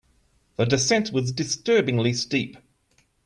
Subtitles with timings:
[0.55, 2.57] The descent was disturbingly steep.